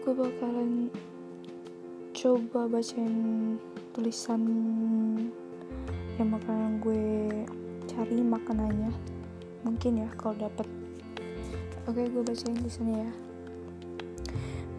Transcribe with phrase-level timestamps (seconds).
[0.00, 0.88] gue bakalan
[2.16, 3.60] coba bacain
[3.92, 4.40] tulisan
[6.16, 7.28] yang makanan gue
[7.84, 8.96] cari makanannya.
[9.60, 10.64] Mungkin ya kalau dapet.
[11.84, 13.12] Oke gue bacain tulisannya ya.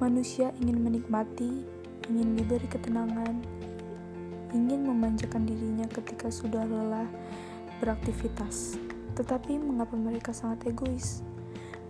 [0.01, 1.69] Manusia ingin menikmati
[2.09, 3.45] ingin diberi ketenangan
[4.57, 7.05] ingin memanjakan dirinya ketika sudah lelah
[7.77, 8.73] beraktivitas.
[9.13, 11.21] Tetapi mengapa mereka sangat egois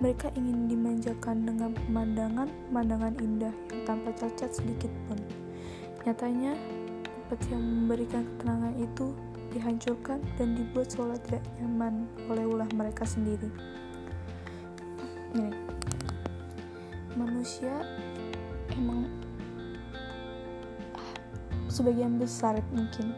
[0.01, 5.21] mereka ingin dimanjakan dengan pemandangan-pemandangan indah yang tanpa cacat sedikit pun.
[6.01, 6.57] Nyatanya,
[7.05, 9.13] tempat yang memberikan ketenangan itu
[9.53, 13.47] dihancurkan dan dibuat seolah tidak nyaman oleh ulah mereka sendiri.
[17.13, 17.83] Manusia
[18.73, 19.05] emang
[20.97, 21.13] ah,
[21.69, 23.13] sebagian besar mungkin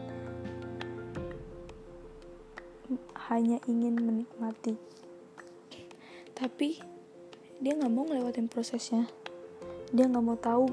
[3.30, 4.76] hanya ingin menikmati
[6.34, 6.82] tapi
[7.62, 9.06] dia nggak mau ngelewatin prosesnya.
[9.94, 10.66] Dia nggak mau tahu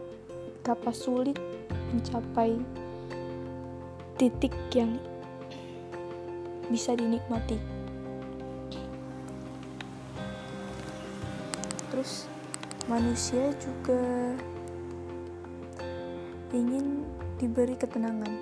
[0.58, 1.38] betapa sulit
[1.94, 2.58] mencapai
[4.18, 4.98] titik yang
[6.74, 7.62] bisa dinikmati.
[11.94, 12.26] Terus
[12.90, 14.02] manusia juga
[16.50, 17.06] ingin
[17.38, 18.34] diberi ketenangan.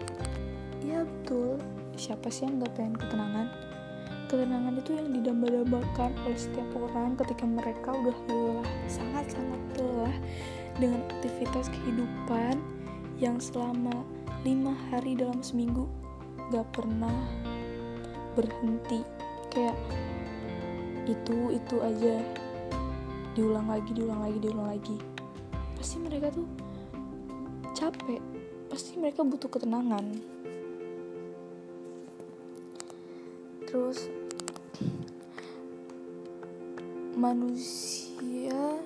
[0.87, 1.59] Ya betul.
[1.99, 3.68] Siapa sih yang nggak pengen ketenangan
[4.29, 10.15] ketenangan itu yang didamba-dambakan oleh setiap orang ketika mereka udah lelah sangat-sangat lelah
[10.77, 12.61] dengan aktivitas kehidupan
[13.17, 14.05] yang selama
[14.45, 15.89] lima hari dalam seminggu
[16.53, 17.11] gak pernah
[18.37, 19.01] berhenti.
[19.49, 19.75] Kayak
[21.09, 22.21] itu itu aja.
[23.33, 24.97] Diulang lagi diulang lagi diulang lagi.
[25.73, 26.45] Pasti mereka tuh
[27.73, 28.21] capek.
[28.69, 30.05] Pasti mereka butuh ketenangan.
[33.65, 34.18] Terus
[37.19, 38.79] manusia.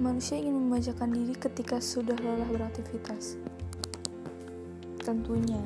[0.00, 3.36] Manusia ingin memanjakan diri ketika sudah lelah beraktivitas.
[5.04, 5.60] Tentunya.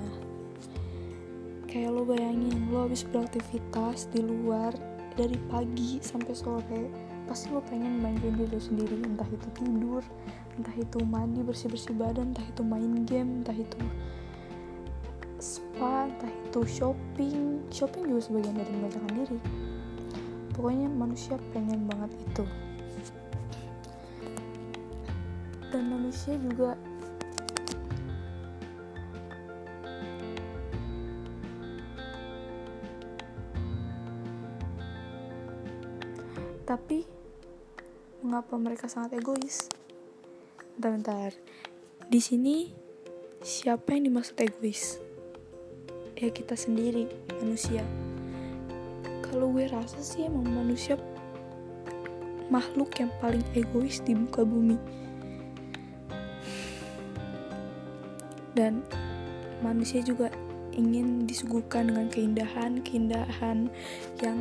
[1.70, 4.75] Kayak lo bayangin lo habis beraktivitas di luar
[5.14, 10.03] dari pagi sampai sore pasti lo pengen manjain diri lo sendiri entah itu tidur
[10.61, 13.81] entah itu mandi bersih bersih badan entah itu main game entah itu
[15.45, 17.61] spa entah itu shopping.
[17.69, 19.39] Shopping juga sebagian dari memanjakan diri.
[20.57, 22.45] Pokoknya manusia pengen banget itu.
[25.69, 26.79] Dan manusia juga
[36.65, 37.05] tapi
[38.34, 39.71] mengapa mereka sangat egois.
[40.75, 41.39] Bentar-bentar.
[42.11, 42.67] Di sini
[43.39, 44.99] siapa yang dimaksud egois?
[46.19, 47.06] Ya kita sendiri
[47.39, 47.87] manusia.
[49.23, 50.99] Kalau gue rasa sih emang manusia
[52.50, 54.83] makhluk yang paling egois di muka bumi.
[58.59, 58.83] Dan
[59.62, 60.27] manusia juga
[60.75, 63.71] ingin disuguhkan dengan keindahan-keindahan
[64.27, 64.39] yang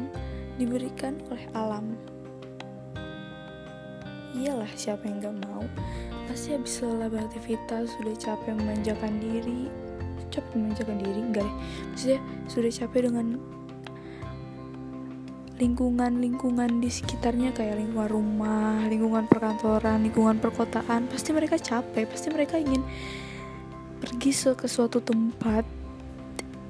[0.57, 1.93] diberikan oleh alam
[4.33, 5.63] iyalah siapa yang gak mau?
[6.29, 9.69] Pasti habis lelah beraktivitas sudah capek memanjakan diri.
[10.33, 11.19] Capek memanjakan diri?
[11.21, 11.55] Enggak deh.
[11.93, 13.27] Maksudnya sudah capek dengan
[15.61, 22.57] lingkungan-lingkungan di sekitarnya kayak lingkungan rumah, lingkungan perkantoran, lingkungan perkotaan, pasti mereka capek, pasti mereka
[22.57, 22.81] ingin
[24.01, 25.63] pergi ke suatu tempat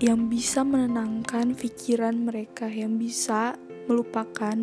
[0.03, 4.55] yang bisa menenangkan pikiran mereka, yang bisa melupakan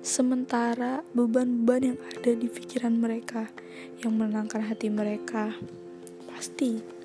[0.00, 3.50] sementara beban-beban yang ada di pikiran mereka
[4.02, 5.54] yang menenangkan hati mereka.
[6.30, 6.98] Pasti.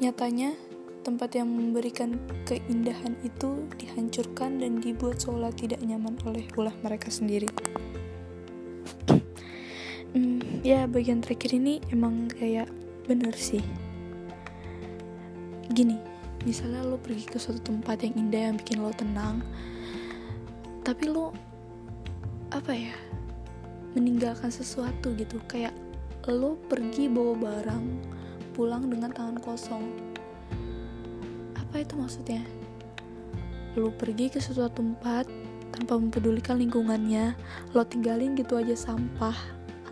[0.00, 0.56] Nyatanya
[1.04, 2.16] tempat yang memberikan
[2.48, 7.69] keindahan itu dihancurkan dan dibuat seolah tidak nyaman oleh ulah mereka sendiri
[10.60, 12.68] ya bagian terakhir ini emang kayak
[13.08, 13.64] bener sih.
[15.72, 15.96] Gini
[16.44, 19.44] misalnya lo pergi ke suatu tempat yang indah yang bikin lo tenang
[20.80, 21.36] tapi lo
[22.50, 22.96] apa ya
[23.94, 25.38] meninggalkan sesuatu gitu.
[25.46, 25.74] Kayak
[26.30, 27.84] lo pergi bawa barang
[28.54, 29.84] pulang dengan tangan kosong.
[31.56, 32.42] Apa itu maksudnya?
[33.78, 35.30] Lo pergi ke suatu tempat
[35.70, 37.38] tanpa mempedulikan lingkungannya
[37.72, 39.34] lo tinggalin gitu aja sampah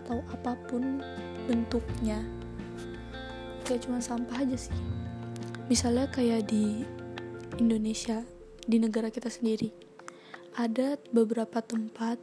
[0.09, 1.05] atau apa pun
[1.45, 2.17] bentuknya.
[3.61, 4.73] Kayak cuma sampah aja sih.
[5.69, 6.81] Misalnya kayak di
[7.61, 8.25] Indonesia
[8.65, 9.69] di negara kita sendiri
[10.57, 12.17] ada beberapa tempat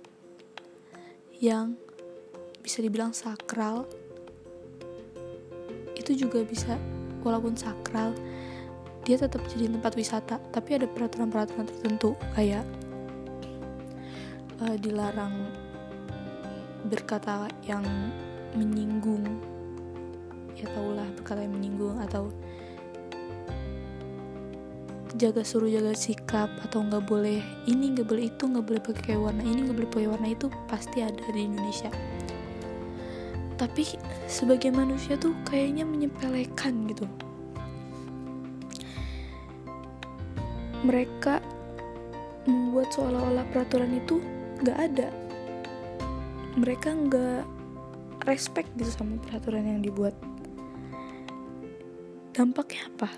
[1.38, 1.78] yang
[2.58, 3.86] bisa dibilang sakral.
[5.94, 6.74] Itu juga bisa
[7.22, 8.18] walaupun sakral
[9.06, 10.42] dia tetap jadi tempat wisata.
[10.50, 12.66] Tapi ada peraturan-peraturan tertentu kayak
[14.66, 15.65] uh, dilarang
[16.86, 17.84] berkata yang
[18.56, 19.22] menyinggung.
[20.56, 22.32] Ya tahulah berkata yang menyinggung atau
[25.16, 27.40] jaga suruh jaga sikap atau nggak boleh.
[27.68, 30.98] Ini nggak boleh itu nggak boleh pakai warna ini nggak boleh pakai warna itu pasti
[31.04, 31.90] ada di Indonesia.
[33.56, 33.82] Tapi
[34.28, 37.08] sebagai manusia tuh kayaknya menyepelekan gitu.
[40.84, 41.40] Mereka
[42.46, 44.20] membuat seolah-olah peraturan itu
[44.60, 45.08] nggak ada
[46.56, 47.44] mereka nggak
[48.24, 50.16] respect gitu sama peraturan yang dibuat.
[52.32, 53.10] Dampaknya apa?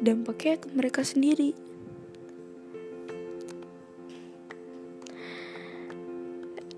[0.00, 1.52] Dampaknya ke mereka sendiri.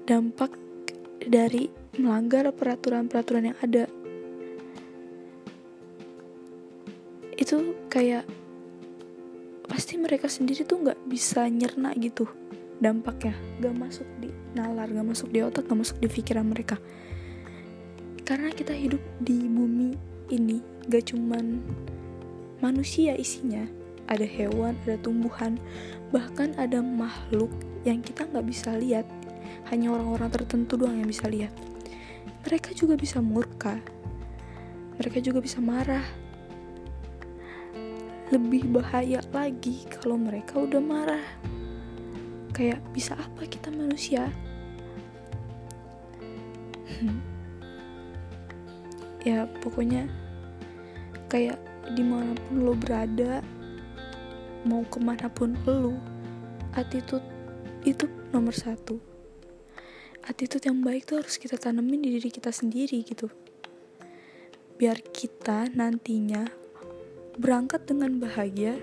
[0.02, 0.58] Dampak
[1.22, 3.86] dari melanggar peraturan-peraturan yang ada.
[7.38, 8.26] Itu kayak
[9.70, 12.28] pasti mereka sendiri tuh nggak bisa nyerna gitu
[12.82, 16.82] dampaknya gak masuk di nalar gak masuk di otak gak masuk di pikiran mereka.
[18.26, 19.94] Karena kita hidup di bumi
[20.34, 20.58] ini
[20.90, 21.62] gak cuman
[22.58, 23.62] manusia isinya.
[24.10, 25.62] Ada hewan ada tumbuhan
[26.10, 27.48] bahkan ada makhluk
[27.86, 29.06] yang kita nggak bisa lihat.
[29.70, 31.54] Hanya orang-orang tertentu doang yang bisa lihat.
[32.42, 33.78] Mereka juga bisa murka.
[34.98, 36.04] Mereka juga bisa marah.
[38.34, 41.51] Lebih bahaya lagi kalau mereka udah marah
[42.52, 44.28] kayak bisa apa kita manusia?
[47.02, 47.18] Hmm.
[49.26, 50.06] ya pokoknya
[51.26, 51.58] kayak
[51.98, 53.42] di mana pun lo berada
[54.62, 55.98] mau ke mana pun lo
[56.78, 57.24] attitude
[57.82, 59.02] itu nomor satu.
[60.22, 63.26] Attitude yang baik tuh harus kita tanemin di diri kita sendiri gitu.
[64.78, 66.46] Biar kita nantinya
[67.34, 68.78] berangkat dengan bahagia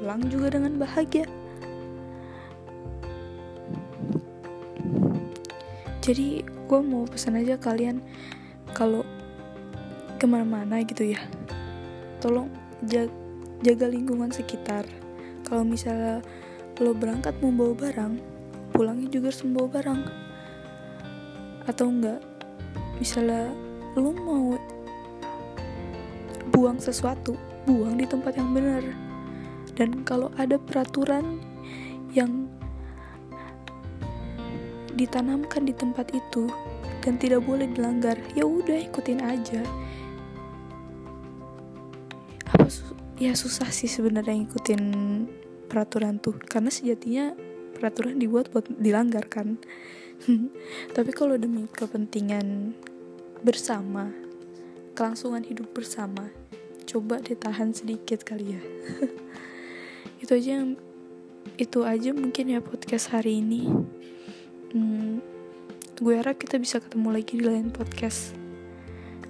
[0.00, 1.28] pulang juga dengan bahagia
[6.10, 8.02] jadi gue mau pesan aja kalian
[8.74, 9.06] kalau
[10.18, 11.22] ke mana-mana gitu ya.
[12.18, 12.50] Tolong
[12.82, 13.14] jaga,
[13.62, 14.90] jaga lingkungan sekitar.
[15.46, 16.18] Kalau misalnya
[16.82, 18.18] lo berangkat membawa barang
[18.74, 20.00] pulangnya juga harus membawa barang.
[21.70, 22.18] Atau enggak
[22.98, 23.54] misalnya
[23.94, 24.58] lo mau
[26.50, 27.38] buang sesuatu
[27.70, 28.82] buang di tempat yang benar.
[29.78, 31.38] Dan kalau ada peraturan
[32.10, 32.39] yang
[35.00, 36.44] ditanamkan di tempat itu
[37.00, 39.64] dan tidak boleh dilanggar ya udah ikutin aja.
[43.16, 44.82] Ya susah sih sebenarnya ngikutin
[45.68, 47.32] peraturan tuh karena sejatinya
[47.76, 49.56] peraturan dibuat buat dilanggar kan.
[50.96, 52.76] Tapi kalau demi kepentingan
[53.40, 54.12] bersama
[54.92, 56.28] kelangsungan hidup bersama
[56.84, 58.62] coba ditahan sedikit kali ya.
[60.24, 60.76] Itu aja yang
[61.56, 63.68] itu aja mungkin ya podcast hari ini
[64.70, 65.18] hmm,
[65.98, 68.32] gue harap kita bisa ketemu lagi di lain podcast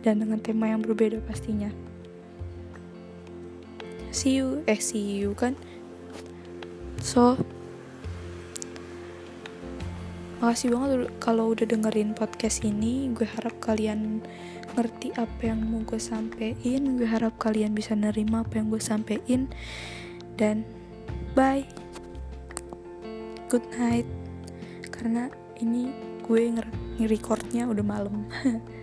[0.04, 1.68] dan dengan tema yang berbeda pastinya.
[4.10, 5.54] See you eh see you kan?
[7.00, 7.40] So
[10.40, 13.12] makasih banget kalau udah dengerin podcast ini.
[13.12, 14.24] Gue harap kalian
[14.76, 16.96] ngerti apa yang mau gue sampein.
[16.96, 19.48] Gue harap kalian bisa nerima apa yang gue sampein.
[20.36, 20.64] Dan
[21.36, 21.64] bye.
[23.50, 24.06] Good night
[24.90, 25.30] karena
[25.62, 25.90] ini
[26.26, 26.42] gue
[26.98, 28.26] nge-recordnya udah malam